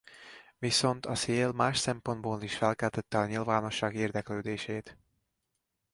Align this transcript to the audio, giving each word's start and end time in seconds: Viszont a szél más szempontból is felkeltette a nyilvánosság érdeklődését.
Viszont 0.57 1.05
a 1.05 1.15
szél 1.15 1.51
más 1.51 1.77
szempontból 1.77 2.41
is 2.41 2.55
felkeltette 2.57 3.17
a 3.17 3.25
nyilvánosság 3.25 3.95
érdeklődését. 3.95 4.97